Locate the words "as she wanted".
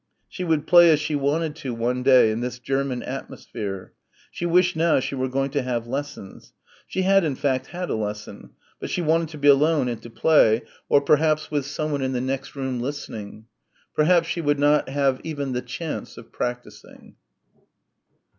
0.89-1.55